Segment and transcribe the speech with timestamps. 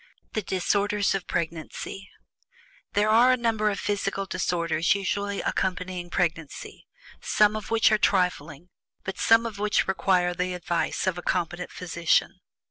[0.33, 2.09] THE DISORDERS OF PREGNANCY.
[2.93, 6.87] There are a number of physical disorders usually accompanying pregnancy,
[7.21, 8.71] some of which are trifling,
[9.03, 12.39] but some of which require the advice of a competent physician.